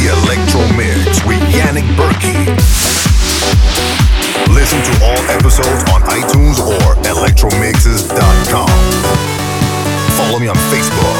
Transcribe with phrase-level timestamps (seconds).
[0.00, 2.32] the Electro Mix with Yannick Berkey.
[4.48, 8.70] Listen to all episodes on iTunes or electromixes.com.
[10.16, 11.16] Follow me on Facebook.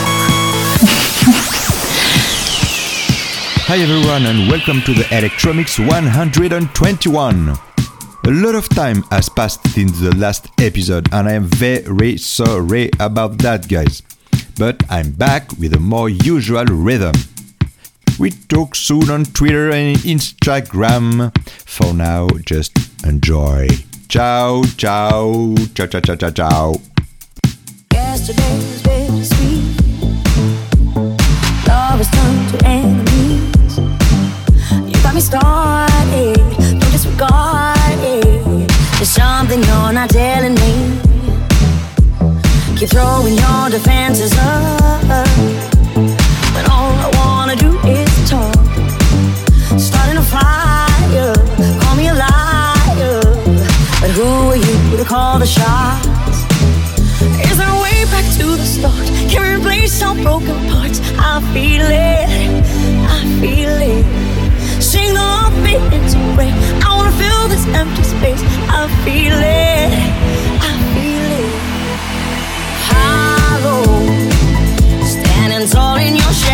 [3.69, 7.49] Hi everyone and welcome to the Electromix 121.
[7.49, 7.57] A
[8.31, 13.37] lot of time has passed since the last episode and I am very sorry about
[13.39, 14.03] that guys.
[14.59, 17.13] But I'm back with a more usual rhythm.
[18.21, 21.33] We talk soon on Twitter and Instagram.
[21.65, 23.69] For now, just enjoy.
[24.11, 26.75] Ciao, ciao, ciao, ciao, ciao, ciao, ciao.
[39.03, 41.01] Something you're not telling me.
[42.77, 45.70] Keep throwing your defenses up.
[55.41, 56.45] The shots?
[57.51, 59.07] Is there a way back to the start?
[59.31, 61.01] Can we replace all broken parts?
[61.17, 62.29] I feel it,
[63.09, 64.05] I feel it.
[64.83, 65.81] Sing the love beat
[66.37, 66.53] rain.
[66.85, 68.43] I wanna fill this empty space.
[68.69, 69.91] I feel it,
[70.69, 71.55] I feel it.
[72.91, 73.85] Hollow,
[75.15, 76.50] standing tall in your shadow,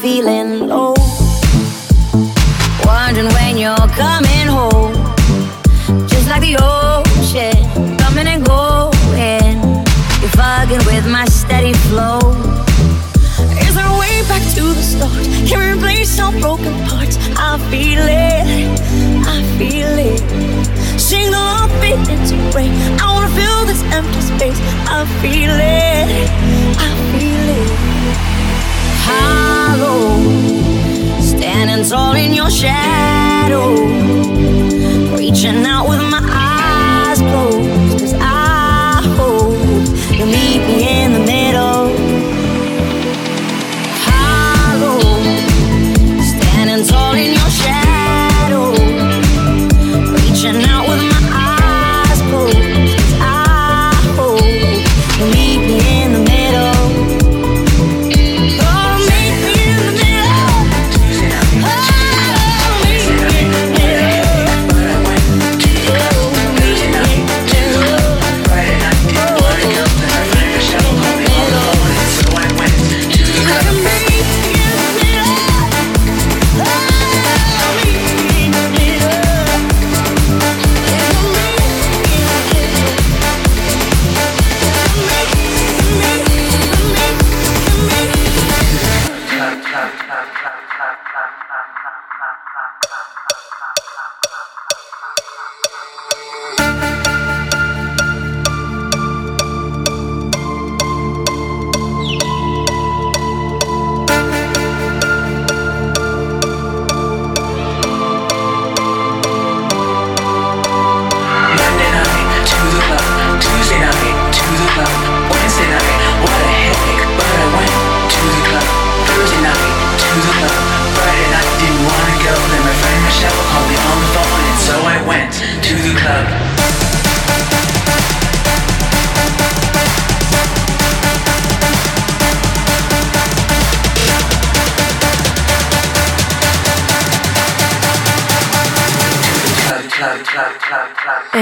[0.00, 0.37] feeling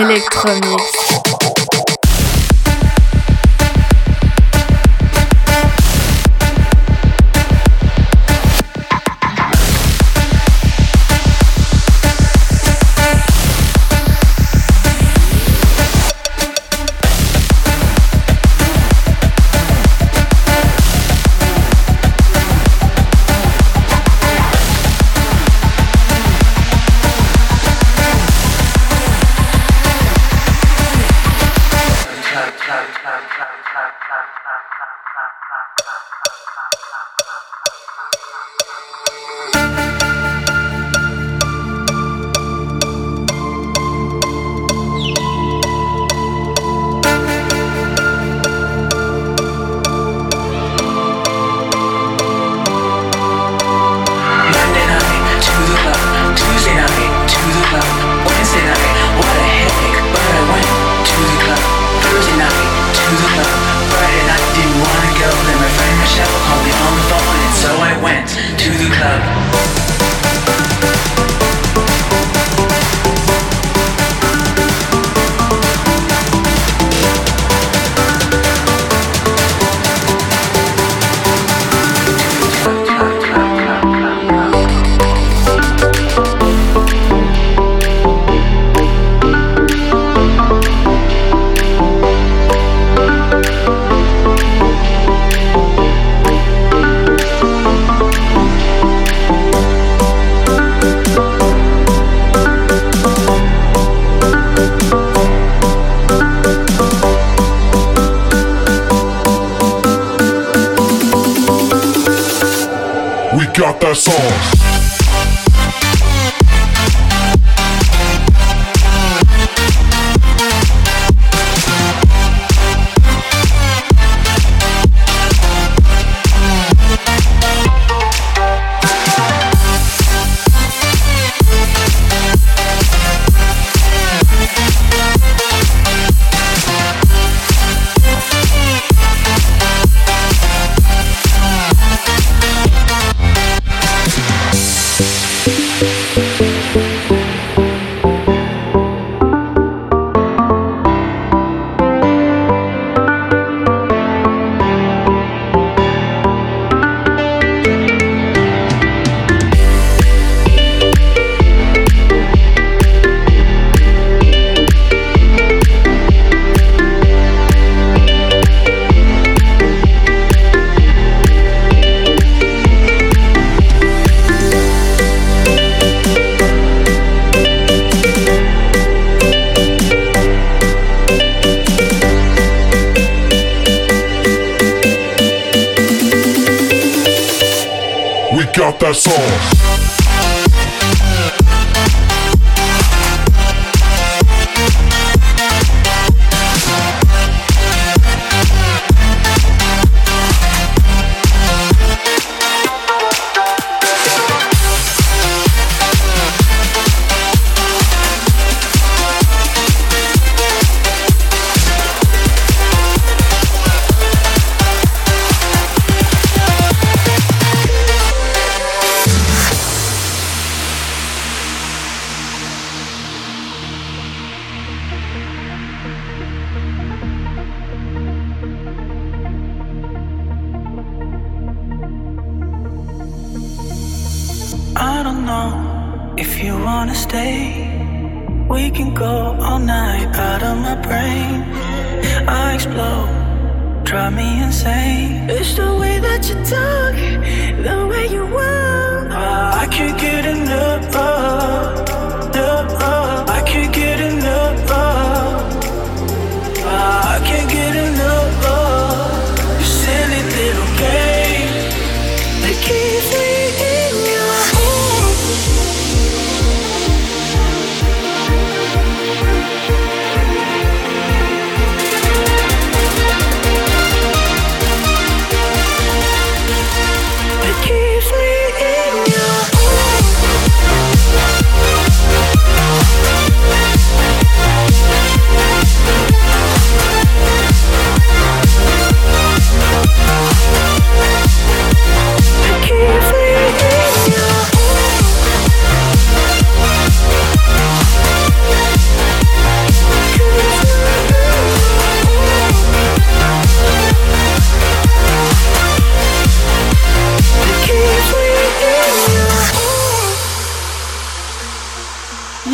[0.07, 1.36] Electromix.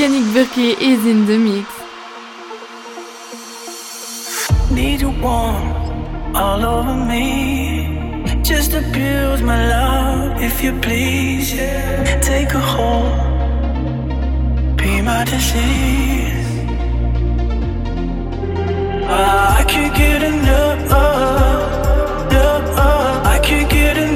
[0.02, 1.68] Yannick Burke is in the mix.
[4.68, 8.42] Need you warm all over me.
[8.42, 11.54] Just abuse my love if you please.
[11.54, 12.18] Yeah.
[12.20, 13.14] Take a hold,
[14.76, 16.50] be my disease.
[19.06, 20.90] Uh, I can't get enough.
[20.90, 20.96] Uh,
[22.86, 24.11] uh, I can't get enough.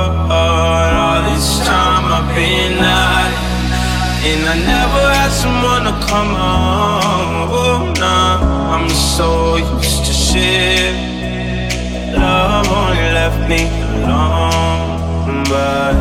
[0.00, 3.32] All this time I've been out,
[4.24, 7.50] and I never had someone to come home.
[7.52, 10.94] Oh, nah, I'm so used to shit.
[12.16, 13.68] Love only left me
[14.00, 15.94] alone, but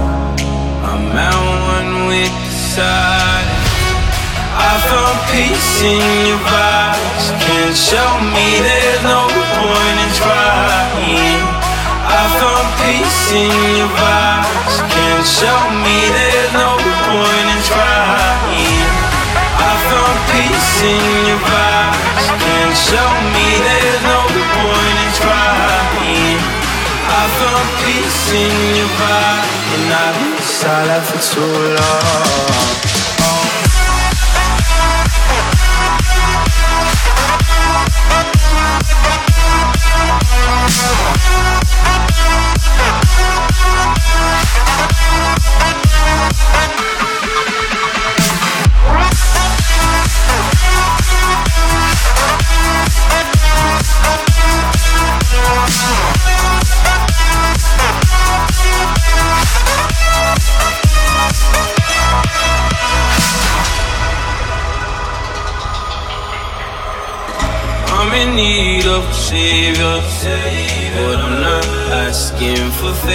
[0.87, 3.47] I'm out one with the side.
[4.55, 7.25] I found peace in your vibes.
[7.43, 9.27] Can't show me there's no
[9.59, 11.38] point in trying.
[12.09, 14.75] I found peace in your vibes.
[14.89, 16.73] Can't show me there's no
[17.05, 18.89] point in trying.
[19.61, 22.25] I found peace in your vibes.
[22.41, 26.41] Can't show me there's no point in trying.
[27.13, 28.89] I found peace in your
[29.75, 31.45] and I've been silent for too
[31.77, 32.89] long.
[41.21, 41.28] Oh.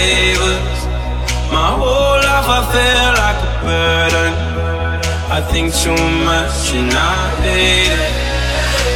[0.05, 0.81] flavors.
[1.53, 4.33] My whole life I feel like a burden.
[5.37, 8.13] I think too much and I hate it.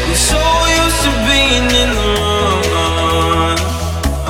[0.05, 0.43] I'm so
[0.81, 2.09] used to being in the
[2.73, 3.59] wrong.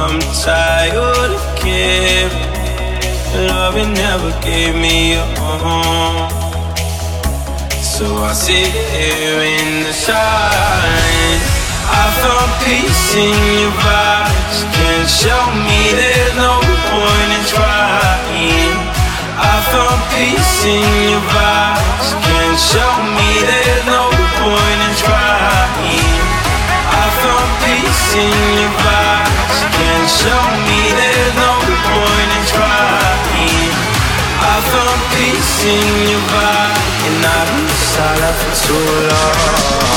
[0.02, 2.46] I'm tired of caring.
[3.50, 5.24] Loving never gave me a
[5.64, 6.30] home.
[7.94, 11.44] So I sit here in the silence.
[12.00, 14.58] I found peace in your vibes.
[14.74, 16.27] Can't show me that.
[20.68, 22.08] In your vibes.
[22.28, 24.04] Can't show me there's no
[24.36, 26.20] point in trying.
[26.92, 29.58] I found peace in your vibes.
[29.76, 31.52] Can't show me there's no
[31.88, 33.72] point in trying.
[34.52, 39.87] I found peace in your vibe, and I've been silent for too long.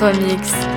[0.00, 0.67] Electromix.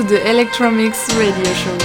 [0.00, 1.79] To the Electromix radio show.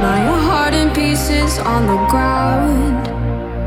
[0.00, 3.02] My heart in pieces on the ground.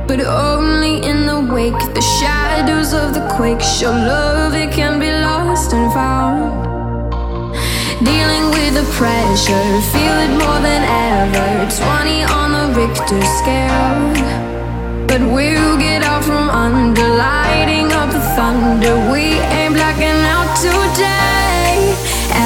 [0.08, 5.12] But only in the wake, the shadows of the quake show love, it can be
[5.12, 6.64] lost and found.
[8.12, 10.82] Dealing with the pressure, feel it more than
[11.12, 11.47] ever.
[11.68, 15.08] 20 on the Richter scale.
[15.10, 18.95] But we'll get out from under, lighting up the thunder.
[19.12, 19.24] We
[19.58, 21.59] ain't blacking out today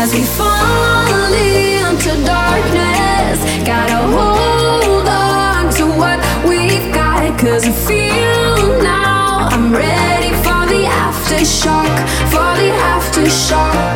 [0.04, 3.40] as we fall into darkness.
[3.66, 10.84] Gotta hold on to what we've got, cause I feel now I'm ready for the
[11.06, 11.96] aftershock,
[12.34, 13.96] for the aftershock.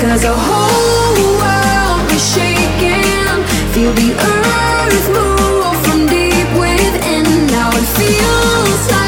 [0.00, 3.36] Cause the whole world is shaking,
[3.74, 7.26] feel the earth move from deep within.
[7.56, 9.01] Now it feels like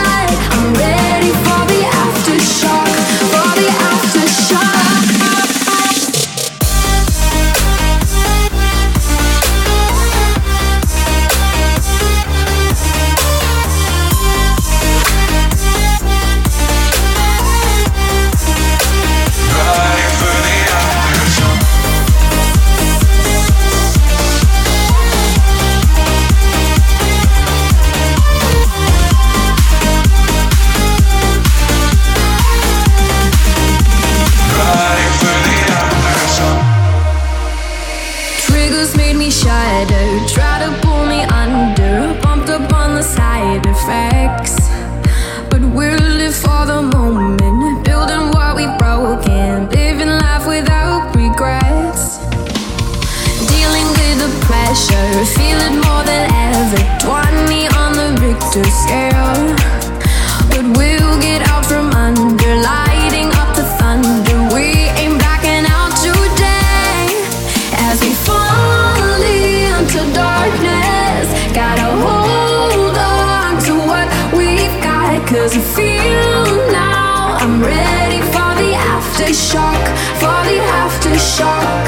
[75.34, 79.84] cause I feel now I'm ready for the aftershock,
[80.20, 81.86] for the aftershock.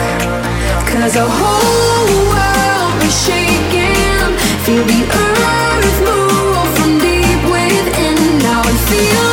[0.91, 5.76] Cause the whole world is shaking, feel the earth
[8.89, 9.26] Now it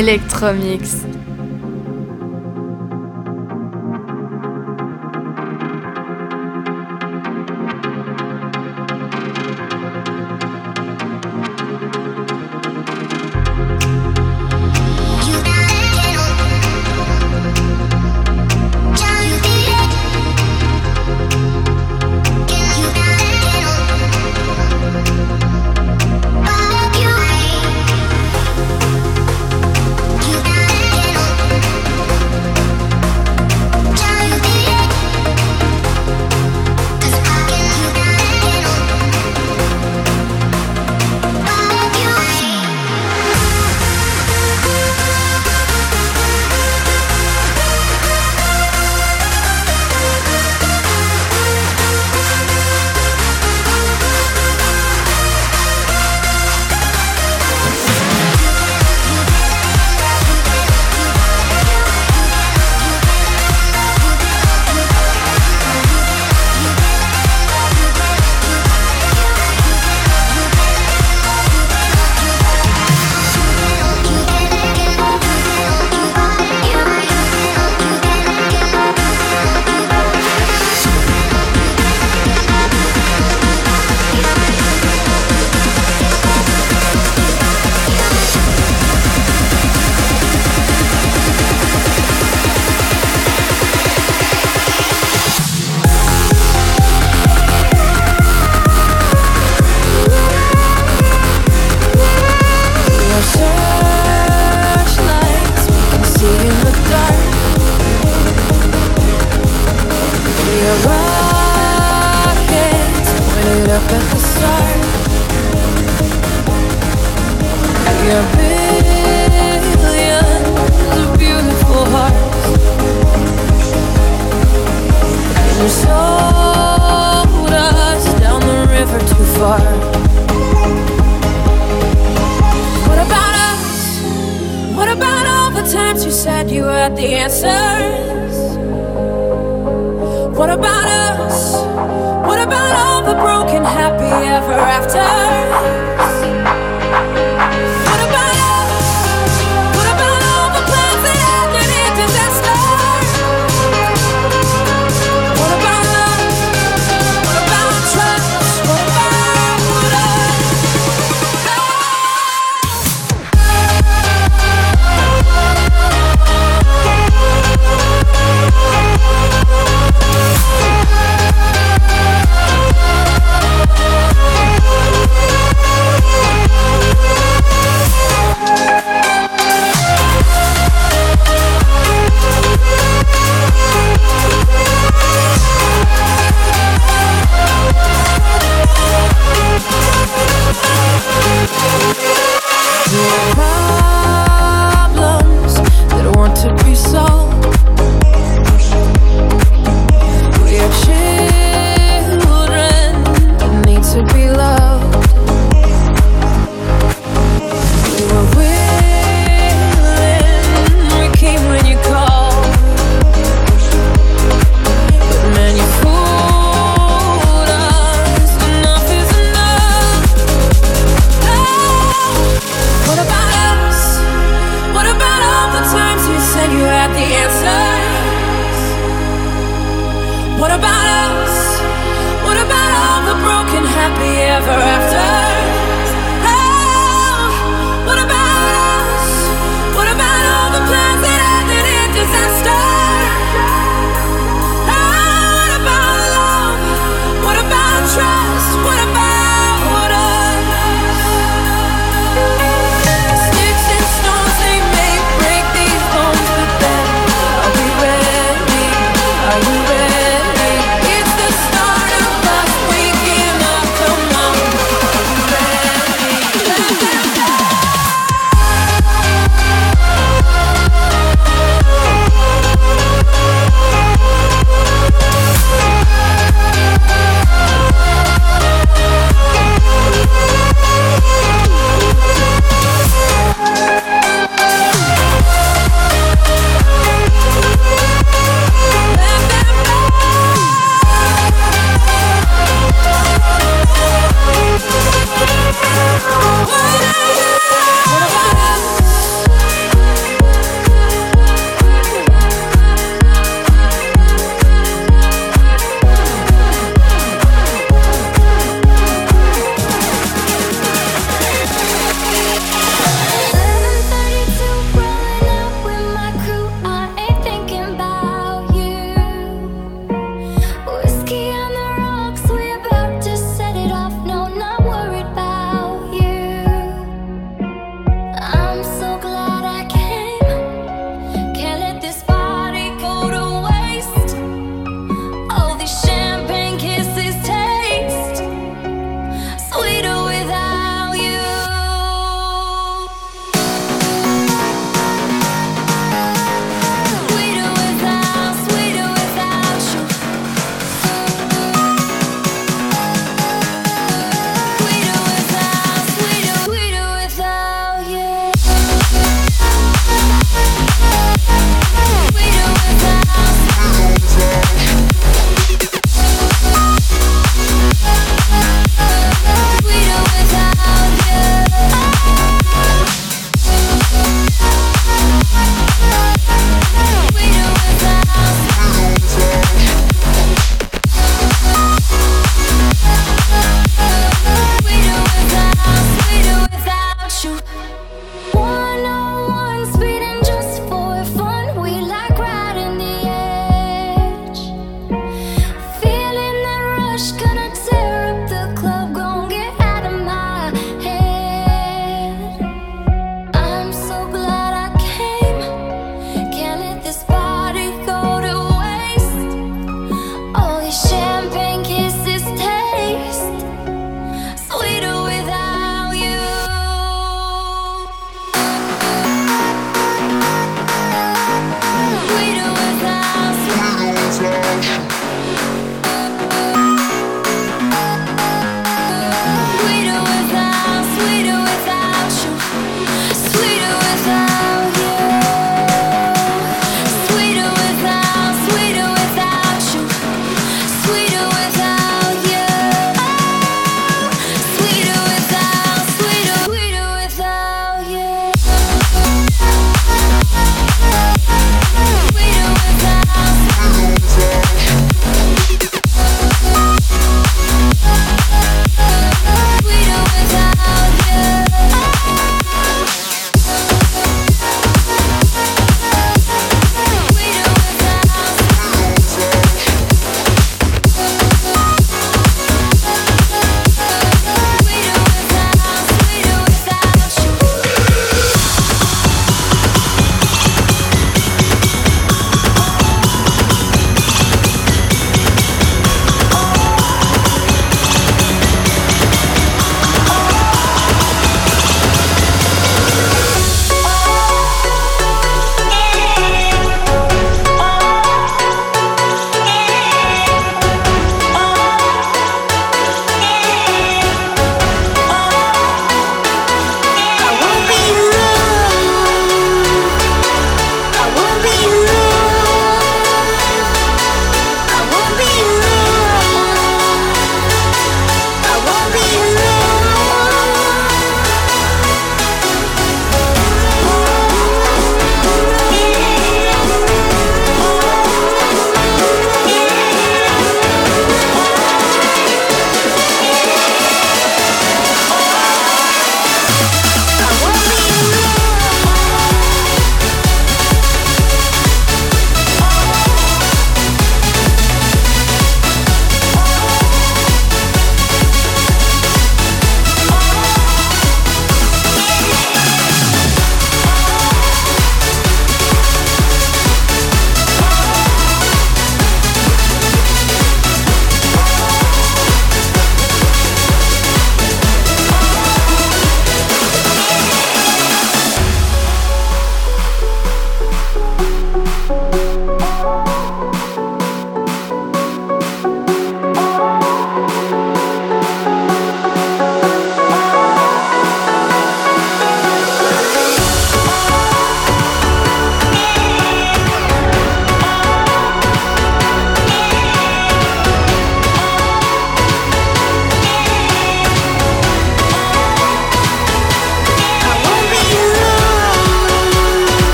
[0.00, 1.09] Electromix.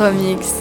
[0.00, 0.57] Electromix.